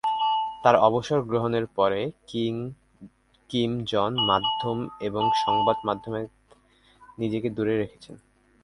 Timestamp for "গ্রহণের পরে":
1.21-2.01